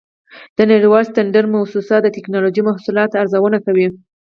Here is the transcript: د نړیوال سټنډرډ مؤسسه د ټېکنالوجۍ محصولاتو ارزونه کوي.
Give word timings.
د 0.57 0.59
نړیوال 0.71 1.03
سټنډرډ 1.09 1.47
مؤسسه 1.53 1.95
د 2.01 2.07
ټېکنالوجۍ 2.15 2.61
محصولاتو 2.69 3.19
ارزونه 3.21 3.57
کوي. 3.65 3.87